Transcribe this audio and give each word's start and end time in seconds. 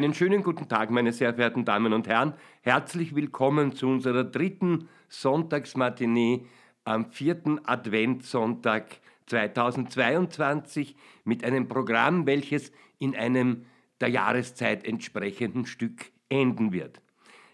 Einen 0.00 0.14
schönen 0.14 0.42
guten 0.42 0.66
Tag, 0.66 0.90
meine 0.90 1.12
sehr 1.12 1.34
verehrten 1.34 1.66
Damen 1.66 1.92
und 1.92 2.08
Herren. 2.08 2.32
Herzlich 2.62 3.14
willkommen 3.14 3.74
zu 3.74 3.86
unserer 3.86 4.24
dritten 4.24 4.88
Sonntagsmatinee 5.10 6.46
am 6.84 7.12
vierten 7.12 7.60
Adventssonntag 7.66 8.96
2022 9.26 10.96
mit 11.24 11.44
einem 11.44 11.68
Programm, 11.68 12.26
welches 12.26 12.72
in 12.98 13.14
einem 13.14 13.66
der 14.00 14.08
Jahreszeit 14.08 14.86
entsprechenden 14.86 15.66
Stück 15.66 16.06
enden 16.30 16.72
wird. 16.72 17.02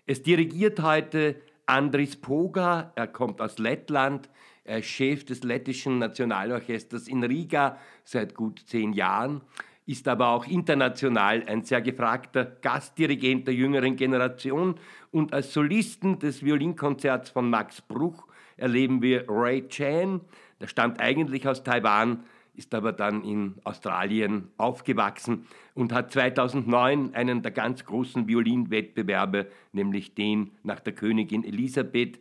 Es 0.06 0.22
dirigiert 0.22 0.80
heute 0.82 1.42
Andris 1.66 2.14
Poga, 2.14 2.92
er 2.94 3.08
kommt 3.08 3.40
aus 3.40 3.58
Lettland, 3.58 4.30
er 4.62 4.78
ist 4.78 4.86
Chef 4.86 5.24
des 5.24 5.42
lettischen 5.42 5.98
Nationalorchesters 5.98 7.08
in 7.08 7.24
Riga 7.24 7.76
seit 8.04 8.36
gut 8.36 8.62
zehn 8.66 8.92
Jahren 8.92 9.40
ist 9.86 10.08
aber 10.08 10.30
auch 10.30 10.46
international 10.46 11.44
ein 11.46 11.62
sehr 11.62 11.80
gefragter 11.80 12.44
Gastdirigent 12.44 13.46
der 13.46 13.54
jüngeren 13.54 13.94
Generation. 13.94 14.74
Und 15.12 15.32
als 15.32 15.52
Solisten 15.52 16.18
des 16.18 16.44
Violinkonzerts 16.44 17.30
von 17.30 17.48
Max 17.48 17.80
Bruch 17.80 18.26
erleben 18.56 19.00
wir 19.00 19.24
Ray 19.28 19.68
Chan, 19.68 20.20
der 20.60 20.66
stammt 20.66 21.00
eigentlich 21.00 21.46
aus 21.46 21.62
Taiwan, 21.62 22.24
ist 22.54 22.74
aber 22.74 22.92
dann 22.92 23.22
in 23.22 23.54
Australien 23.64 24.48
aufgewachsen 24.56 25.46
und 25.74 25.92
hat 25.92 26.10
2009 26.10 27.14
einen 27.14 27.42
der 27.42 27.52
ganz 27.52 27.84
großen 27.84 28.26
Violinwettbewerbe, 28.26 29.46
nämlich 29.72 30.14
den 30.14 30.50
nach 30.62 30.80
der 30.80 30.94
Königin 30.94 31.44
Elisabeth, 31.44 32.18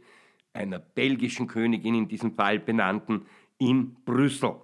einer 0.53 0.79
belgischen 0.79 1.47
Königin 1.47 1.95
in 1.95 2.07
diesem 2.07 2.35
Fall 2.35 2.59
benannten, 2.59 3.25
in 3.57 3.95
Brüssel 4.05 4.55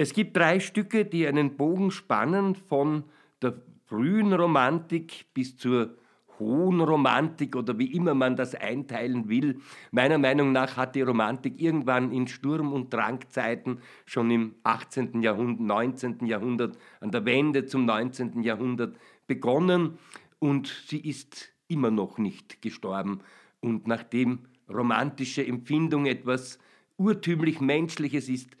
es 0.00 0.14
gibt 0.14 0.34
drei 0.34 0.60
Stücke, 0.60 1.04
die 1.04 1.26
einen 1.26 1.58
Bogen 1.58 1.90
spannen 1.90 2.54
von 2.54 3.04
der 3.42 3.60
frühen 3.84 4.32
Romantik 4.32 5.26
bis 5.34 5.58
zur 5.58 5.94
hohen 6.38 6.80
Romantik 6.80 7.54
oder 7.54 7.78
wie 7.78 7.92
immer 7.92 8.14
man 8.14 8.34
das 8.34 8.54
einteilen 8.54 9.28
will. 9.28 9.60
Meiner 9.90 10.16
Meinung 10.16 10.52
nach 10.52 10.78
hat 10.78 10.94
die 10.94 11.02
Romantik 11.02 11.60
irgendwann 11.60 12.12
in 12.12 12.28
Sturm- 12.28 12.72
und 12.72 12.94
Drangzeiten 12.94 13.80
schon 14.06 14.30
im 14.30 14.54
18. 14.62 15.20
Jahrhundert, 15.20 15.66
19. 15.66 16.24
Jahrhundert, 16.24 16.78
an 17.00 17.10
der 17.10 17.26
Wende 17.26 17.66
zum 17.66 17.84
19. 17.84 18.42
Jahrhundert 18.42 18.96
begonnen 19.26 19.98
und 20.38 20.82
sie 20.86 21.00
ist 21.00 21.52
immer 21.68 21.90
noch 21.90 22.16
nicht 22.16 22.62
gestorben. 22.62 23.20
Und 23.60 23.86
nachdem 23.86 24.46
romantische 24.66 25.46
Empfindung 25.46 26.06
etwas 26.06 26.58
urtümlich 26.96 27.60
Menschliches 27.60 28.30
ist, 28.30 28.56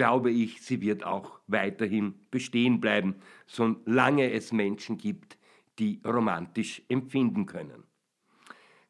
glaube 0.00 0.30
ich, 0.30 0.62
sie 0.62 0.80
wird 0.80 1.04
auch 1.04 1.40
weiterhin 1.46 2.14
bestehen 2.30 2.80
bleiben, 2.80 3.16
solange 3.46 4.32
es 4.32 4.50
Menschen 4.50 4.96
gibt, 4.96 5.36
die 5.78 6.00
romantisch 6.06 6.80
empfinden 6.88 7.44
können. 7.44 7.84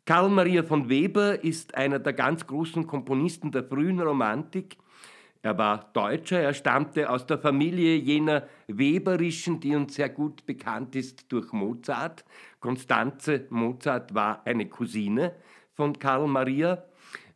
Karl 0.05 0.29
Maria 0.29 0.63
von 0.63 0.89
Weber 0.89 1.43
ist 1.43 1.75
einer 1.75 1.99
der 1.99 2.13
ganz 2.13 2.47
großen 2.47 2.87
Komponisten 2.87 3.51
der 3.51 3.65
frühen 3.65 4.01
Romantik. 4.01 4.77
Er 5.43 5.59
war 5.59 5.91
Deutscher, 5.93 6.39
er 6.39 6.55
stammte 6.55 7.11
aus 7.11 7.27
der 7.27 7.41
Familie 7.41 7.97
jener 7.97 8.47
Weberischen, 8.69 9.59
die 9.59 9.75
uns 9.75 9.97
sehr 9.97 10.11
gut 10.11 10.47
bekannt 10.47 10.95
ist 10.95 11.25
durch 11.33 11.53
Mozart. 11.53 12.25
Konstanze 12.61 13.49
Mozart 13.51 14.15
war 14.15 14.47
eine 14.47 14.69
Cousine 14.69 15.35
von 15.75 15.99
Karl 15.99 16.29
Maria. 16.29 16.85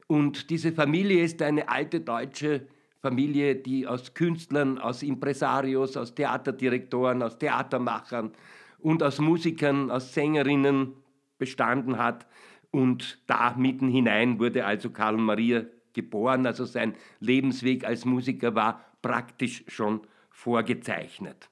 Und 0.07 0.49
diese 0.51 0.71
Familie 0.71 1.25
ist 1.25 1.43
eine 1.43 1.69
alte 1.69 1.99
deutsche 1.99 2.69
Familie, 3.05 3.55
die 3.55 3.87
aus 3.87 4.15
Künstlern, 4.15 4.79
aus 4.79 5.03
Impresarios, 5.03 5.95
aus 5.99 6.15
Theaterdirektoren, 6.15 7.23
aus 7.23 7.37
Theatermachern 7.37 8.33
und 8.79 9.03
aus 9.03 9.19
Musikern, 9.19 9.91
aus 9.91 10.15
Sängerinnen 10.15 10.95
bestanden 11.37 11.99
hat. 11.99 12.27
Und 12.71 13.19
da 13.27 13.55
mitten 13.59 13.89
hinein 13.89 14.39
wurde 14.39 14.65
also 14.65 14.89
Karl 14.89 15.19
Maria 15.19 15.67
geboren, 15.93 16.47
also 16.47 16.65
sein 16.65 16.95
Lebensweg 17.21 17.85
als 17.85 18.07
Musiker 18.07 18.55
war 18.55 18.81
praktisch 19.03 19.65
schon 19.69 20.01
vorgezeichnet. 20.31 21.51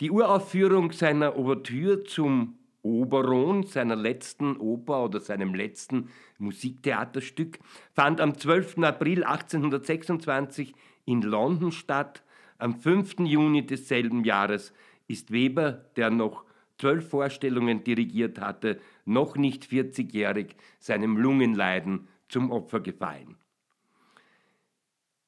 Die 0.00 0.10
Uraufführung 0.10 0.90
seiner 0.90 1.36
Ouvertüre 1.36 2.02
zum 2.02 2.58
Oberon, 2.82 3.64
seiner 3.64 3.96
letzten 3.96 4.56
Oper 4.56 5.04
oder 5.04 5.20
seinem 5.20 5.54
letzten 5.54 6.08
Musiktheaterstück, 6.38 7.58
fand 7.92 8.20
am 8.20 8.36
12. 8.36 8.78
April 8.78 9.24
1826 9.24 10.74
in 11.04 11.22
London 11.22 11.72
statt. 11.72 12.22
Am 12.58 12.74
5. 12.74 13.20
Juni 13.20 13.66
desselben 13.66 14.24
Jahres 14.24 14.72
ist 15.08 15.30
Weber, 15.30 15.84
der 15.96 16.10
noch 16.10 16.44
zwölf 16.78 17.08
Vorstellungen 17.08 17.84
dirigiert 17.84 18.40
hatte, 18.40 18.80
noch 19.04 19.36
nicht 19.36 19.64
40-jährig, 19.64 20.56
seinem 20.78 21.16
Lungenleiden 21.16 22.08
zum 22.28 22.50
Opfer 22.50 22.80
gefallen. 22.80 23.36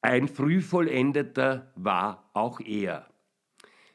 Ein 0.01 0.29
Frühvollendeter 0.29 1.71
war 1.77 2.31
auch 2.33 2.61
er. 2.61 3.12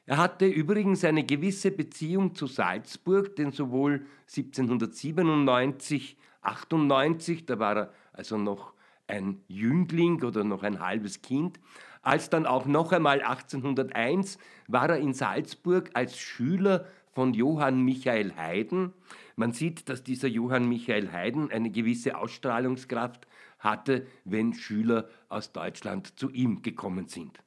Er 0.07 0.17
hatte 0.17 0.45
übrigens 0.45 1.03
eine 1.03 1.25
gewisse 1.25 1.69
Beziehung 1.69 2.33
zu 2.33 2.47
Salzburg, 2.47 3.35
denn 3.35 3.51
sowohl 3.51 4.05
1797, 4.33 6.15
98, 6.41 7.45
da 7.45 7.59
war 7.59 7.75
er 7.75 7.93
also 8.13 8.37
noch 8.37 8.71
ein 9.07 9.41
Jüngling 9.49 10.23
oder 10.23 10.45
noch 10.45 10.63
ein 10.63 10.79
halbes 10.79 11.21
Kind, 11.21 11.59
als 12.01 12.29
dann 12.29 12.45
auch 12.45 12.65
noch 12.65 12.93
einmal 12.93 13.21
1801 13.21 14.37
war 14.69 14.91
er 14.91 14.97
in 14.97 15.13
Salzburg 15.13 15.89
als 15.93 16.17
Schüler 16.17 16.85
von 17.11 17.33
Johann 17.33 17.81
Michael 17.81 18.33
Haydn. 18.33 18.93
Man 19.35 19.51
sieht, 19.51 19.89
dass 19.89 20.05
dieser 20.05 20.29
Johann 20.29 20.69
Michael 20.69 21.11
Haydn 21.11 21.51
eine 21.51 21.69
gewisse 21.69 22.17
Ausstrahlungskraft 22.17 23.27
hatte, 23.59 24.07
wenn 24.23 24.53
Schüler 24.53 25.09
aus 25.27 25.51
Deutschland 25.51 26.17
zu 26.17 26.29
ihm 26.29 26.61
gekommen 26.61 27.09
sind. 27.09 27.39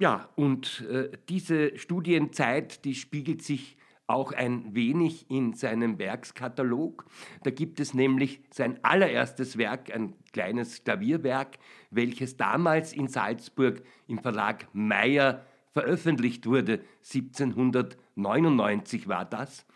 Ja, 0.00 0.28
und 0.34 0.82
äh, 0.90 1.10
diese 1.28 1.76
Studienzeit, 1.76 2.86
die 2.86 2.94
spiegelt 2.94 3.42
sich 3.42 3.76
auch 4.06 4.32
ein 4.32 4.74
wenig 4.74 5.30
in 5.30 5.52
seinem 5.52 5.98
Werkskatalog. 5.98 7.04
Da 7.42 7.50
gibt 7.50 7.80
es 7.80 7.92
nämlich 7.92 8.40
sein 8.50 8.82
allererstes 8.82 9.58
Werk, 9.58 9.94
ein 9.94 10.14
kleines 10.32 10.84
Klavierwerk, 10.84 11.58
welches 11.90 12.38
damals 12.38 12.94
in 12.94 13.08
Salzburg 13.08 13.82
im 14.06 14.18
Verlag 14.18 14.68
Meyer 14.72 15.44
veröffentlicht 15.74 16.46
wurde. 16.46 16.80
1799 17.04 19.06
war 19.06 19.26
das. 19.26 19.66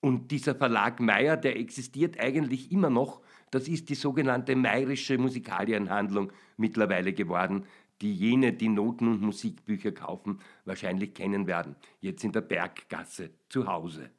Und 0.00 0.32
dieser 0.32 0.56
Verlag 0.56 0.98
Meyer, 0.98 1.36
der 1.36 1.60
existiert 1.60 2.18
eigentlich 2.18 2.72
immer 2.72 2.90
noch. 2.90 3.20
Das 3.52 3.68
ist 3.68 3.88
die 3.88 3.94
sogenannte 3.94 4.56
Meyerische 4.56 5.16
Musikalienhandlung 5.16 6.32
mittlerweile 6.56 7.12
geworden 7.12 7.66
die 8.00 8.14
jene, 8.14 8.52
die 8.52 8.68
Noten- 8.68 9.08
und 9.08 9.20
Musikbücher 9.20 9.92
kaufen, 9.92 10.40
wahrscheinlich 10.64 11.14
kennen 11.14 11.46
werden, 11.46 11.76
jetzt 12.00 12.24
in 12.24 12.32
der 12.32 12.40
Berggasse 12.40 13.30
zu 13.48 13.66
Hause. 13.66 14.10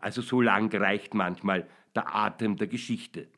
Also 0.00 0.22
so 0.22 0.40
lang 0.40 0.74
reicht 0.74 1.14
manchmal 1.14 1.66
der 1.94 2.14
Atem 2.14 2.56
der 2.56 2.68
Geschichte. 2.68 3.28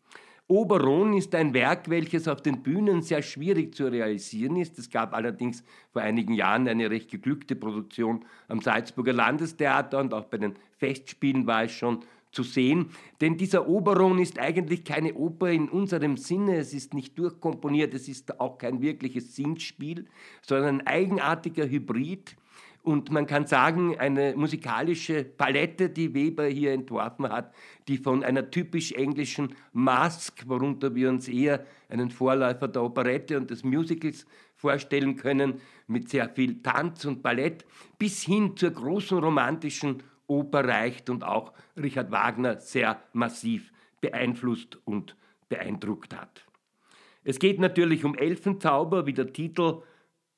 Oberon 0.51 1.13
ist 1.13 1.33
ein 1.37 1.55
Werk, 1.55 1.89
welches 1.89 2.27
auf 2.27 2.43
den 2.43 2.65
Bühnen 2.65 3.03
sehr 3.03 3.23
schwierig 3.23 3.73
zu 3.73 3.87
realisieren 3.87 4.57
ist. 4.57 4.81
Es 4.81 4.91
gab 4.91 5.15
allerdings 5.15 5.63
vor 5.93 6.03
einigen 6.03 6.35
Jahren 6.35 6.67
eine 6.67 6.91
recht 6.91 7.09
geglückte 7.09 7.55
Produktion 7.55 8.25
am 8.49 8.61
Salzburger 8.61 9.13
Landestheater 9.13 10.01
und 10.01 10.13
auch 10.13 10.25
bei 10.25 10.39
den 10.39 10.55
Festspielen 10.77 11.47
war 11.47 11.65
es 11.65 11.73
schon 11.73 12.01
zu 12.33 12.43
sehen. 12.43 12.91
Denn 13.21 13.37
dieser 13.37 13.69
Oberon 13.69 14.19
ist 14.19 14.39
eigentlich 14.39 14.85
keine 14.85 15.15
Oper 15.15 15.51
in 15.51 15.69
unserem 15.69 16.17
Sinne, 16.17 16.57
es 16.57 16.73
ist 16.73 16.95
nicht 16.95 17.19
durchkomponiert, 17.19 17.95
es 17.95 18.09
ist 18.09 18.41
auch 18.41 18.59
kein 18.59 18.81
wirkliches 18.81 19.35
Singspiel, 19.35 20.07
sondern 20.43 20.81
ein 20.81 20.87
eigenartiger 20.87 21.69
Hybrid. 21.69 22.37
Und 22.83 23.11
man 23.11 23.27
kann 23.27 23.47
sagen, 23.47 23.99
eine 23.99 24.35
musikalische 24.35 25.23
Palette, 25.23 25.91
die 25.91 26.15
Weber 26.15 26.47
hier 26.47 26.73
entworfen 26.73 27.29
hat, 27.29 27.53
die 27.89 27.99
von 27.99 28.25
einer 28.25 28.51
typisch 28.51 28.93
englischen 28.93 29.55
Mask, 29.75 30.49
worunter 30.49 30.95
wir 30.95 31.11
uns 31.11 31.29
eher 31.29 31.67
einen 31.91 32.11
Vorläufer 32.11 32.69
der 32.69 32.83
Operette 32.83 33.37
und 33.37 33.51
des 33.51 33.65
Musicals 33.65 34.25
vorstellen 34.55 35.17
können, 35.17 35.61
mit 35.89 36.09
sehr 36.09 36.31
viel 36.31 36.63
Tanz 36.63 37.05
und 37.05 37.23
Ballett, 37.23 37.67
bis 37.99 38.23
hin 38.23 38.57
zur 38.57 38.71
großen 38.71 39.19
romantischen 39.19 40.03
Oper 40.31 40.65
reicht 40.67 41.11
und 41.11 41.25
auch 41.25 41.53
Richard 41.77 42.11
Wagner 42.11 42.61
sehr 42.61 43.03
massiv 43.13 43.73
beeinflusst 44.01 44.79
und 44.85 45.17
beeindruckt 45.49 46.17
hat. 46.17 46.47
Es 47.25 47.39
geht 47.39 47.59
natürlich 47.59 48.05
um 48.05 48.15
Elfenzauber, 48.15 49.05
wie 49.07 49.13
der 49.13 49.33
Titel 49.33 49.83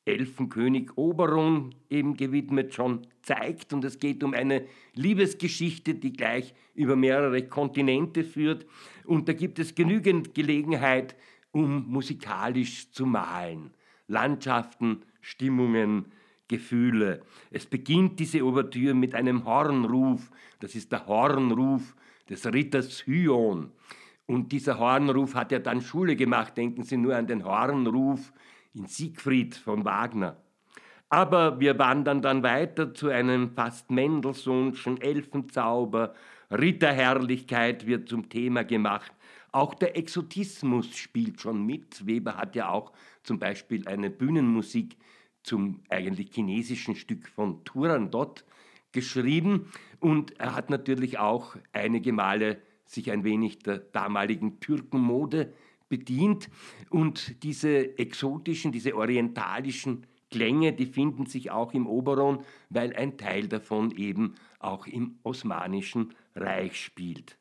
Elfenkönig 0.05 0.97
Oberon 0.97 1.75
eben 1.89 2.17
gewidmet 2.17 2.75
schon 2.75 3.07
zeigt. 3.23 3.73
Und 3.73 3.85
es 3.85 4.01
geht 4.01 4.25
um 4.25 4.35
eine 4.35 4.67
Liebesgeschichte, 4.95 5.95
die 5.95 6.13
gleich 6.13 6.55
über 6.75 6.97
mehrere 6.97 7.47
Kontinente 7.47 8.25
führt. 8.25 8.67
Und 9.05 9.29
da 9.29 9.33
gibt 9.33 9.61
es 9.61 9.77
genügend 9.77 10.35
Gelegenheit, 10.35 11.15
um 11.53 11.87
musikalisch 11.87 12.91
zu 12.91 13.07
malen. 13.07 13.71
Landschaften, 14.09 15.03
Stimmungen, 15.21 16.07
Gefühle. 16.53 17.23
Es 17.51 17.65
beginnt 17.65 18.21
diese 18.21 18.45
Ouvertüre 18.45 18.93
mit 18.93 19.15
einem 19.15 19.47
Hornruf. 19.47 20.31
Das 20.61 20.75
ist 20.75 20.93
der 20.93 21.07
Hornruf 21.07 21.97
des 22.29 22.45
Ritters 22.45 23.07
Hyon. 23.07 23.73
Und 24.27 24.53
dieser 24.53 24.79
Hornruf 24.79 25.35
hat 25.35 25.51
ja 25.51 25.61
dann 25.61 25.81
Schule 25.81 26.15
gemacht. 26.15 26.55
Denken 26.59 26.83
Sie 26.83 26.99
nur 26.99 27.17
an 27.17 27.27
den 27.27 27.43
Hornruf 27.43 28.35
in 28.75 28.87
Siegfried 28.87 29.55
von 29.55 29.87
Wagner. 29.87 30.37
Aber 31.09 31.59
wir 31.59 31.79
wandern 31.79 32.21
dann 32.21 32.43
weiter 32.43 32.93
zu 32.93 33.09
einem 33.09 33.51
fast 33.55 33.91
Mendelssohnschen 33.91 35.01
Elfenzauber. 35.01 36.15
Ritterherrlichkeit 36.51 37.87
wird 37.87 38.11
zum 38.11 38.29
Thema 38.29 38.65
gemacht. 38.65 39.13
Auch 39.53 39.75
der 39.75 39.97
Exotismus 39.97 40.95
spielt 40.97 41.41
schon 41.41 41.65
mit. 41.65 42.07
Weber 42.07 42.37
hat 42.37 42.57
ja 42.57 42.69
auch 42.69 42.93
zum 43.23 43.39
Beispiel 43.39 43.89
eine 43.89 44.11
Bühnenmusik 44.11 44.97
zum 45.43 45.81
eigentlich 45.89 46.31
chinesischen 46.33 46.95
Stück 46.95 47.29
von 47.29 47.65
Turandot 47.65 48.45
geschrieben. 48.93 49.73
Und 50.01 50.39
er 50.39 50.55
hat 50.55 50.71
natürlich 50.71 51.19
auch 51.19 51.57
einige 51.73 52.13
Male 52.13 52.59
sich 52.85 53.11
ein 53.11 53.25
wenig 53.25 53.61
der 53.61 53.79
damaligen 53.79 54.61
Türkenmode 54.61 55.53
bedient. 55.89 56.49
Und 56.91 57.43
diese 57.43 57.99
exotischen, 57.99 58.73
diese 58.73 58.97
orientalischen 58.97 60.07
Klänge, 60.31 60.73
die 60.73 60.87
finden 60.87 61.27
sich 61.27 61.51
auch 61.51 61.75
im 61.75 61.87
Oberon, 61.87 62.45
weil 62.71 62.95
ein 62.95 63.19
Teil 63.19 63.49
davon 63.49 63.91
eben 63.93 64.35
auch 64.59 64.87
im 64.87 65.19
Osmanischen 65.23 66.15
Reich 66.35 66.77
spielt. 66.77 67.37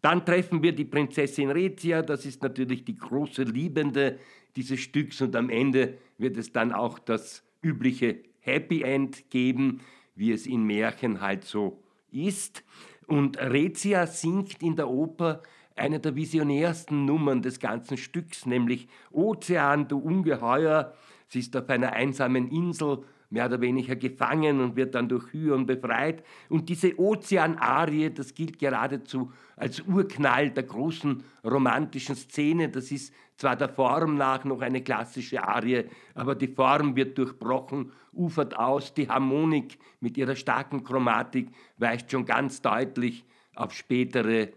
Dann 0.00 0.24
treffen 0.24 0.62
wir 0.62 0.72
die 0.72 0.84
Prinzessin 0.84 1.50
Rezia, 1.50 2.02
das 2.02 2.24
ist 2.24 2.42
natürlich 2.42 2.84
die 2.84 2.96
große 2.96 3.42
Liebende 3.42 4.18
dieses 4.56 4.80
Stücks 4.80 5.20
und 5.20 5.36
am 5.36 5.50
Ende 5.50 5.98
wird 6.16 6.36
es 6.36 6.52
dann 6.52 6.72
auch 6.72 6.98
das 6.98 7.42
übliche 7.62 8.18
Happy 8.40 8.82
End 8.82 9.30
geben, 9.30 9.80
wie 10.14 10.32
es 10.32 10.46
in 10.46 10.64
Märchen 10.64 11.20
halt 11.20 11.44
so 11.44 11.82
ist. 12.10 12.64
Und 13.06 13.38
Rezia 13.38 14.06
singt 14.06 14.62
in 14.62 14.76
der 14.76 14.88
Oper 14.88 15.42
eine 15.76 16.00
der 16.00 16.16
visionärsten 16.16 17.04
Nummern 17.04 17.42
des 17.42 17.60
ganzen 17.60 17.96
Stücks, 17.96 18.46
nämlich 18.46 18.88
Ozean, 19.10 19.88
du 19.88 19.98
Ungeheuer. 19.98 20.94
Sie 21.28 21.38
ist 21.40 21.56
auf 21.56 21.68
einer 21.68 21.92
einsamen 21.92 22.48
Insel 22.50 23.04
mehr 23.30 23.46
oder 23.46 23.60
weniger 23.60 23.96
gefangen 23.96 24.60
und 24.60 24.76
wird 24.76 24.94
dann 24.94 25.08
durch 25.08 25.32
Hyon 25.32 25.66
befreit. 25.66 26.24
Und 26.48 26.68
diese 26.68 26.98
Ozeanarie, 26.98 28.10
das 28.10 28.34
gilt 28.34 28.58
geradezu 28.58 29.32
als 29.56 29.80
Urknall 29.80 30.50
der 30.50 30.62
großen 30.62 31.22
romantischen 31.44 32.16
Szene. 32.16 32.68
Das 32.70 32.90
ist 32.90 33.12
zwar 33.36 33.56
der 33.56 33.68
Form 33.68 34.16
nach 34.16 34.44
noch 34.44 34.60
eine 34.60 34.82
klassische 34.82 35.46
Arie, 35.46 35.84
aber 36.14 36.34
die 36.34 36.48
Form 36.48 36.96
wird 36.96 37.18
durchbrochen, 37.18 37.92
ufert 38.12 38.56
aus. 38.56 38.94
Die 38.94 39.08
Harmonik 39.08 39.78
mit 40.00 40.16
ihrer 40.16 40.34
starken 40.34 40.82
Chromatik 40.82 41.48
weist 41.76 42.10
schon 42.10 42.24
ganz 42.24 42.62
deutlich 42.62 43.24
auf 43.54 43.74
spätere 43.74 44.52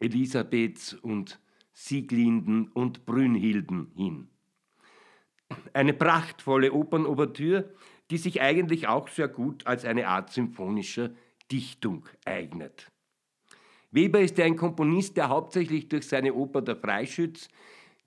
Elisabeths 0.00 0.94
und 0.94 1.38
Sieglinden 1.72 2.68
und 2.68 3.06
Brünnhilden 3.06 3.92
hin. 3.94 4.28
Eine 5.72 5.94
prachtvolle 5.94 6.72
Opernouvertüre, 6.72 7.70
die 8.10 8.18
sich 8.18 8.40
eigentlich 8.40 8.88
auch 8.88 9.08
sehr 9.08 9.28
gut 9.28 9.66
als 9.66 9.84
eine 9.84 10.08
Art 10.08 10.30
symphonischer 10.30 11.10
Dichtung 11.50 12.06
eignet. 12.24 12.90
Weber 13.92 14.20
ist 14.20 14.38
ein 14.38 14.56
Komponist, 14.56 15.16
der 15.16 15.28
hauptsächlich 15.28 15.88
durch 15.88 16.06
seine 16.06 16.34
Oper 16.34 16.62
Der 16.62 16.76
Freischütz, 16.76 17.48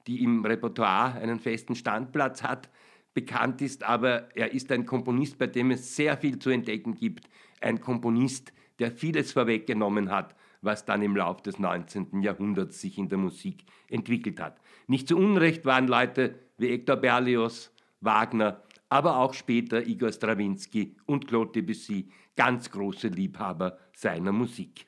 die 0.08 0.24
im 0.24 0.46
Repertoire 0.46 1.16
einen 1.16 1.40
festen 1.40 1.76
Standplatz 1.76 2.44
hat, 2.44 2.70
bekannt 3.14 3.62
ist, 3.62 3.84
aber 3.84 4.36
er 4.36 4.54
ist 4.54 4.72
ein 4.72 4.86
Komponist, 4.86 5.38
bei 5.38 5.48
dem 5.48 5.72
es 5.72 5.96
sehr 5.96 6.18
viel 6.18 6.40
zu 6.40 6.50
entdecken 6.50 6.96
gibt. 6.96 7.30
Ein 7.62 7.80
Komponist, 7.80 8.54
der 8.80 8.92
vieles 8.92 9.34
vorweggenommen 9.34 10.10
hat, 10.10 10.36
was 10.62 10.86
dann 10.86 11.02
im 11.02 11.16
Lauf 11.16 11.42
des 11.42 11.60
19. 11.60 12.22
Jahrhunderts 12.22 12.82
sich 12.82 12.98
in 12.98 13.10
der 13.10 13.18
Musik 13.18 13.66
entwickelt 13.90 14.40
hat. 14.40 14.60
Nicht 14.88 15.08
zu 15.08 15.18
Unrecht 15.18 15.66
waren 15.66 15.88
Leute 15.88 16.40
wie 16.58 16.70
Hector 16.70 16.96
Berlioz, 16.96 17.72
Wagner 18.02 18.64
aber 18.94 19.18
auch 19.18 19.34
später 19.34 19.88
Igor 19.88 20.12
Strawinski 20.12 20.96
und 21.08 21.28
Claude 21.28 21.52
Debussy 21.54 22.10
ganz 22.36 22.70
große 22.70 23.08
Liebhaber 23.08 23.80
seiner 23.96 24.32
Musik. 24.32 24.86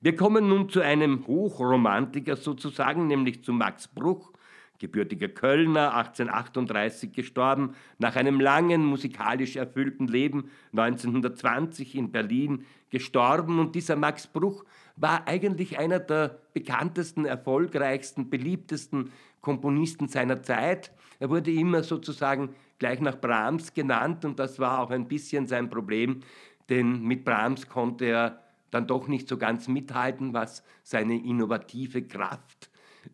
Wir 0.00 0.16
kommen 0.16 0.48
nun 0.48 0.70
zu 0.70 0.80
einem 0.80 1.26
Hochromantiker 1.26 2.36
sozusagen, 2.36 3.08
nämlich 3.08 3.44
zu 3.44 3.52
Max 3.52 3.88
Bruch, 3.88 4.32
gebürtiger 4.78 5.28
Kölner, 5.28 5.94
1838 5.94 7.12
gestorben, 7.12 7.74
nach 7.98 8.16
einem 8.16 8.40
langen 8.40 8.86
musikalisch 8.86 9.56
erfüllten 9.56 10.08
Leben 10.08 10.50
1920 10.72 11.94
in 11.94 12.12
Berlin 12.12 12.64
gestorben. 12.88 13.58
Und 13.58 13.74
dieser 13.74 13.96
Max 13.96 14.26
Bruch 14.26 14.64
war 14.96 15.28
eigentlich 15.28 15.78
einer 15.78 15.98
der 15.98 16.40
bekanntesten, 16.54 17.26
erfolgreichsten, 17.26 18.30
beliebtesten 18.30 19.12
Komponisten 19.42 20.08
seiner 20.08 20.42
Zeit. 20.42 20.90
Er 21.20 21.28
wurde 21.28 21.50
immer 21.50 21.82
sozusagen 21.82 22.54
gleich 22.78 23.00
nach 23.00 23.20
Brahms 23.20 23.74
genannt 23.74 24.24
und 24.24 24.38
das 24.38 24.58
war 24.58 24.80
auch 24.80 24.90
ein 24.90 25.08
bisschen 25.08 25.46
sein 25.46 25.70
Problem, 25.70 26.20
denn 26.68 27.02
mit 27.02 27.24
Brahms 27.24 27.68
konnte 27.68 28.06
er 28.06 28.42
dann 28.70 28.86
doch 28.86 29.08
nicht 29.08 29.28
so 29.28 29.38
ganz 29.38 29.68
mithalten, 29.68 30.34
was 30.34 30.62
seine 30.82 31.16
innovative 31.16 32.02
Kraft 32.02 32.70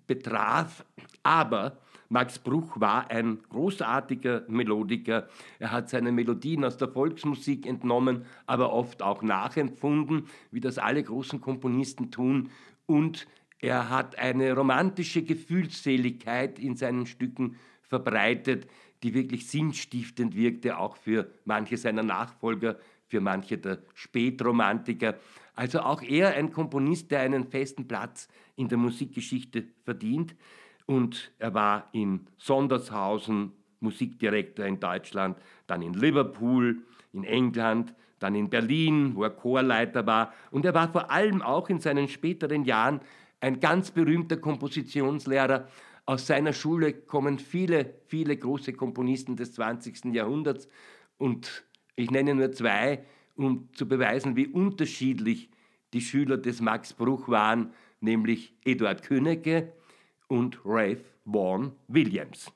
betraf. 0.07 0.85
Aber 1.23 1.79
Max 2.09 2.39
Bruch 2.39 2.79
war 2.79 3.11
ein 3.11 3.39
großartiger 3.49 4.45
Melodiker. 4.49 5.29
Er 5.59 5.73
hat 5.73 5.89
seine 5.89 6.13
Melodien 6.13 6.65
aus 6.65 6.77
der 6.77 6.89
Volksmusik 6.89 7.67
entnommen, 7.67 8.27
aber 8.47 8.73
oft 8.73 9.03
auch 9.03 9.23
nachempfunden, 9.23 10.27
wie 10.51 10.61
das 10.61 10.79
alle 10.79 11.03
großen 11.03 11.41
Komponisten 11.41 12.11
tun. 12.11 12.51
Und 12.87 13.27
er 13.61 13.89
hat 13.89 14.19
eine 14.19 14.55
romantische 14.55 15.23
Gefühlsseligkeit 15.23 16.59
in 16.59 16.77
seinen 16.77 17.07
Stücken 17.07 17.57
verbreitet, 17.83 18.67
die 19.03 19.15
wirklich 19.15 19.49
sinnstiftend 19.49 20.37
wirkte, 20.37 20.79
auch 20.79 20.97
für 20.97 21.31
manche 21.45 21.77
seiner 21.77 22.03
Nachfolger, 22.03 22.77
für 23.07 23.21
manche 23.21 23.59
der 23.59 23.79
Spätromantiker. 23.95 25.17
Also 25.55 25.81
auch 25.81 26.03
er 26.03 26.35
ein 26.35 26.53
Komponist, 26.53 27.11
der 27.11 27.21
einen 27.21 27.45
festen 27.45 27.87
Platz 27.87 28.29
in 28.57 28.69
der 28.69 28.79
Musikgeschichte 28.79 29.65
verdient. 29.85 30.35
Und 30.87 31.33
er 31.39 31.55
war 31.55 31.89
in 31.93 32.27
Sondershausen 32.39 33.53
Musikdirektor 33.81 34.65
in 34.65 34.81
Deutschland, 34.81 35.37
dann 35.67 35.83
in 35.83 35.95
Liverpool, 35.95 36.83
in 37.13 37.25
England, 37.25 37.95
dann 38.19 38.35
in 38.35 38.49
Berlin, 38.49 39.15
wo 39.15 39.25
er 39.25 39.31
Chorleiter 39.31 40.07
war. 40.07 40.33
Und 40.51 40.65
er 40.65 40.75
war 40.75 40.91
vor 40.91 41.11
allem 41.11 41.43
auch 41.43 41.69
in 41.69 41.81
seinen 41.81 42.09
späteren 42.09 42.65
Jahren 42.65 43.01
ein 43.41 43.59
ganz 43.59 43.91
berühmter 43.91 44.37
Kompositionslehrer, 44.37 45.69
aus 46.05 46.27
seiner 46.27 46.53
Schule 46.53 46.93
kommen 46.93 47.39
viele, 47.39 47.95
viele 48.07 48.37
große 48.37 48.73
Komponisten 48.73 49.37
des 49.37 49.55
20. 49.55 50.07
Jahrhunderts 50.07 50.69
und 51.19 51.65
ich 51.95 52.11
nenne 52.11 52.35
nur 52.35 52.53
zwei, 52.53 53.05
um 53.37 53.69
zu 53.75 53.87
beweisen, 53.87 54.37
wie 54.37 54.47
unterschiedlich 54.47 55.51
die 55.93 56.01
Schüler 56.01 56.39
des 56.39 56.61
Max 56.61 56.93
Bruch 56.93 57.29
waren, 57.29 57.73
nämlich 58.01 58.55
Eduard 58.65 59.03
Königke 59.03 59.73
und 60.29 60.61
Ralph 60.65 61.05
Vaughan 61.25 61.73
Williams. 61.89 62.51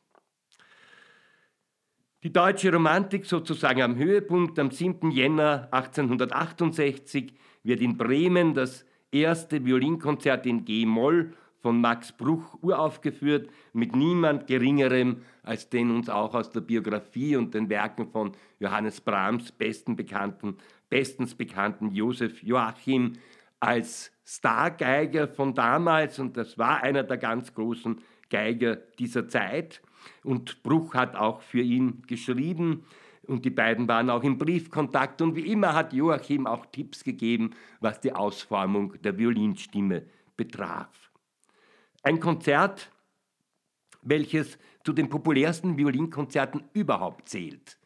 Die 2.22 2.32
deutsche 2.32 2.72
Romantik 2.72 3.26
sozusagen 3.26 3.82
am 3.82 3.96
Höhepunkt 3.96 4.58
am 4.58 4.70
7. 4.70 5.10
Jänner 5.10 5.68
1868 5.70 7.34
wird 7.62 7.80
in 7.80 7.96
Bremen 7.96 8.54
das 8.54 8.84
erste 9.12 9.64
Violinkonzert 9.64 10.46
in 10.46 10.64
G-Moll 10.64 11.34
von 11.66 11.80
Max 11.80 12.12
Bruch 12.12 12.56
uraufgeführt, 12.62 13.50
mit 13.72 13.96
niemand 13.96 14.46
Geringerem 14.46 15.22
als 15.42 15.68
den 15.68 15.90
uns 15.90 16.08
auch 16.08 16.32
aus 16.32 16.52
der 16.52 16.60
Biografie 16.60 17.34
und 17.34 17.54
den 17.54 17.68
Werken 17.68 18.06
von 18.06 18.30
Johannes 18.60 19.00
Brahms 19.00 19.50
besten 19.50 19.96
bekannten, 19.96 20.58
bestens 20.88 21.34
bekannten 21.34 21.90
Josef 21.90 22.40
Joachim 22.44 23.14
als 23.58 24.12
Stargeiger 24.24 25.26
von 25.26 25.54
damals 25.54 26.20
und 26.20 26.36
das 26.36 26.56
war 26.56 26.84
einer 26.84 27.02
der 27.02 27.16
ganz 27.16 27.52
großen 27.52 28.00
Geiger 28.30 28.76
dieser 29.00 29.26
Zeit. 29.26 29.82
Und 30.22 30.62
Bruch 30.62 30.94
hat 30.94 31.16
auch 31.16 31.42
für 31.42 31.62
ihn 31.62 32.02
geschrieben 32.06 32.84
und 33.26 33.44
die 33.44 33.50
beiden 33.50 33.88
waren 33.88 34.08
auch 34.08 34.22
im 34.22 34.38
Briefkontakt 34.38 35.20
und 35.20 35.34
wie 35.34 35.50
immer 35.50 35.74
hat 35.74 35.92
Joachim 35.92 36.46
auch 36.46 36.66
Tipps 36.66 37.02
gegeben, 37.02 37.50
was 37.80 37.98
die 37.98 38.12
Ausformung 38.12 39.02
der 39.02 39.18
Violinstimme 39.18 40.04
betraf. 40.36 41.05
Ein 42.06 42.20
Konzert, 42.20 42.92
welches 44.00 44.58
zu 44.84 44.92
den 44.92 45.08
populärsten 45.08 45.76
Violinkonzerten 45.76 46.62
überhaupt 46.72 47.28
zählt. 47.28 47.80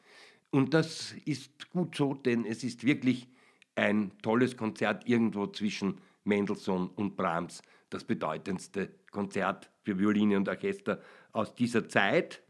Und 0.50 0.74
das 0.74 1.14
ist 1.24 1.70
gut 1.70 1.96
so, 1.96 2.12
denn 2.12 2.44
es 2.44 2.62
ist 2.62 2.84
wirklich 2.84 3.28
ein 3.76 4.12
tolles 4.20 4.58
Konzert 4.58 5.08
irgendwo 5.08 5.46
zwischen 5.46 6.02
Mendelssohn 6.24 6.90
und 6.96 7.16
Brahms, 7.16 7.62
das 7.88 8.04
bedeutendste 8.04 8.90
Konzert 9.10 9.70
für 9.84 9.98
Violine 9.98 10.36
und 10.36 10.50
Orchester 10.50 11.00
aus 11.32 11.54
dieser 11.54 11.88
Zeit. 11.88 12.42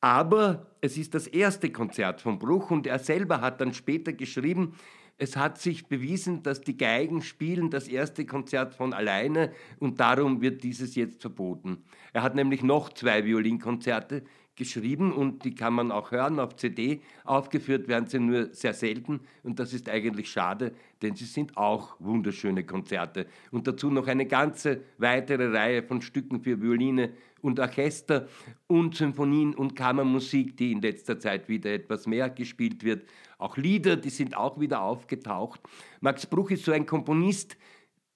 Aber 0.00 0.68
es 0.80 0.96
ist 0.96 1.12
das 1.12 1.26
erste 1.26 1.70
Konzert 1.70 2.22
von 2.22 2.38
Bruch 2.38 2.70
und 2.70 2.86
er 2.86 2.98
selber 2.98 3.42
hat 3.42 3.60
dann 3.60 3.74
später 3.74 4.14
geschrieben, 4.14 4.74
es 5.18 5.36
hat 5.36 5.58
sich 5.58 5.86
bewiesen, 5.86 6.42
dass 6.42 6.60
die 6.60 6.76
Geigen 6.76 7.22
spielen 7.22 7.70
das 7.70 7.86
erste 7.86 8.26
Konzert 8.26 8.74
von 8.74 8.92
alleine 8.92 9.52
und 9.78 10.00
darum 10.00 10.40
wird 10.40 10.62
dieses 10.62 10.94
jetzt 10.94 11.20
verboten. 11.20 11.84
Er 12.12 12.22
hat 12.22 12.34
nämlich 12.34 12.62
noch 12.62 12.92
zwei 12.92 13.24
Violinkonzerte 13.24 14.24
geschrieben 14.56 15.12
und 15.12 15.44
die 15.44 15.54
kann 15.54 15.74
man 15.74 15.90
auch 15.90 16.10
hören 16.10 16.38
auf 16.38 16.56
CD. 16.56 17.00
Aufgeführt 17.24 17.88
werden 17.88 18.06
sie 18.06 18.18
nur 18.18 18.52
sehr 18.52 18.74
selten 18.74 19.20
und 19.42 19.58
das 19.58 19.72
ist 19.72 19.88
eigentlich 19.88 20.30
schade, 20.30 20.72
denn 21.00 21.14
sie 21.14 21.24
sind 21.24 21.56
auch 21.56 21.96
wunderschöne 22.00 22.64
Konzerte. 22.64 23.26
Und 23.50 23.66
dazu 23.66 23.90
noch 23.90 24.06
eine 24.06 24.26
ganze 24.26 24.82
weitere 24.98 25.46
Reihe 25.56 25.82
von 25.82 26.02
Stücken 26.02 26.42
für 26.42 26.60
Violine 26.60 27.12
und 27.40 27.58
Orchester 27.58 28.28
und 28.66 28.94
Symphonien 28.94 29.54
und 29.54 29.74
Kammermusik, 29.74 30.56
die 30.56 30.72
in 30.72 30.82
letzter 30.82 31.18
Zeit 31.18 31.48
wieder 31.48 31.72
etwas 31.72 32.06
mehr 32.06 32.30
gespielt 32.30 32.84
wird. 32.84 33.08
Auch 33.38 33.56
Lieder, 33.56 33.96
die 33.96 34.10
sind 34.10 34.36
auch 34.36 34.60
wieder 34.60 34.82
aufgetaucht. 34.82 35.60
Max 36.00 36.26
Bruch 36.26 36.50
ist 36.50 36.64
so 36.64 36.72
ein 36.72 36.86
Komponist, 36.86 37.56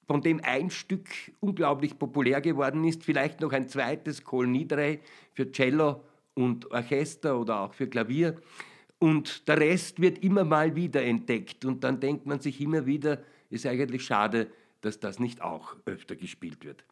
von 0.07 0.21
dem 0.21 0.41
ein 0.45 0.71
Stück 0.71 1.09
unglaublich 1.41 1.99
populär 1.99 2.41
geworden 2.41 2.85
ist, 2.85 3.05
vielleicht 3.05 3.41
noch 3.41 3.53
ein 3.53 3.69
zweites, 3.69 4.23
Kol 4.23 4.47
Nidre 4.47 5.01
für 5.33 5.51
Cello 5.51 6.05
und 6.37 6.71
Orchester 6.71 7.41
oder 7.41 7.61
auch 7.61 7.75
für 7.75 7.89
Klavier. 7.89 8.37
Und 8.99 9.49
der 9.49 9.59
Rest 9.59 10.01
wird 10.01 10.23
immer 10.23 10.45
mal 10.45 10.77
wieder 10.77 11.03
entdeckt. 11.03 11.65
Und 11.65 11.83
dann 11.83 11.99
denkt 11.99 12.27
man 12.27 12.41
sich 12.41 12.61
immer 12.61 12.87
wieder, 12.87 13.23
ist 13.51 13.67
eigentlich 13.67 14.05
schade, 14.05 14.49
dass 14.83 15.01
das 15.01 15.19
nicht 15.19 15.43
auch 15.43 15.77
öfter 15.87 16.15
gespielt 16.15 16.65
wird. 16.65 16.85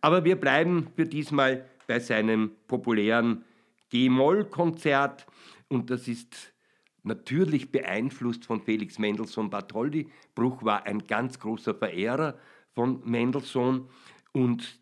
Aber 0.00 0.24
wir 0.24 0.36
bleiben 0.36 0.88
für 0.96 1.06
diesmal 1.06 1.68
bei 1.86 2.00
seinem 2.00 2.52
populären 2.66 3.44
G-Moll-Konzert. 3.90 5.26
Und 5.68 5.90
das 5.90 6.08
ist 6.08 6.52
natürlich 7.02 7.70
beeinflusst 7.70 8.44
von 8.44 8.62
Felix 8.62 8.98
Mendelssohn 8.98 9.50
Bartholdy. 9.50 10.08
Bruch 10.34 10.64
war 10.64 10.86
ein 10.86 11.06
ganz 11.06 11.38
großer 11.38 11.74
Verehrer 11.74 12.38
von 12.72 13.02
Mendelssohn. 13.04 13.88
Und 14.32 14.78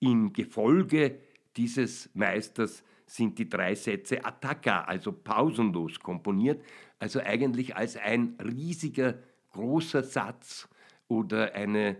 im 0.00 0.32
Gefolge 0.32 1.18
dieses 1.56 2.10
Meisters 2.14 2.84
sind 3.12 3.38
die 3.38 3.48
drei 3.48 3.74
Sätze 3.74 4.24
Attacca, 4.24 4.84
also 4.84 5.12
pausenlos 5.12 6.00
komponiert, 6.00 6.64
also 6.98 7.20
eigentlich 7.20 7.76
als 7.76 7.96
ein 7.98 8.38
riesiger, 8.42 9.18
großer 9.50 10.02
Satz 10.02 10.66
oder 11.08 11.54
eine 11.54 11.98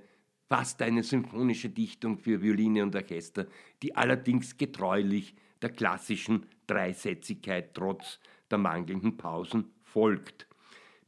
fast 0.49 0.81
eine 0.81 1.03
symphonische 1.03 1.69
Dichtung 1.69 2.17
für 2.19 2.41
Violine 2.41 2.83
und 2.83 2.97
Orchester, 2.97 3.47
die 3.83 3.95
allerdings 3.95 4.57
getreulich 4.57 5.35
der 5.61 5.71
klassischen 5.71 6.47
Dreisätzigkeit 6.67 7.75
trotz 7.75 8.19
der 8.51 8.59
mangelnden 8.59 9.17
Pausen 9.19 9.71
folgt. 9.83 10.47